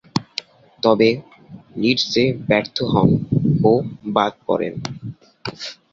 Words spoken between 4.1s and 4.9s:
বাদ পড়েন।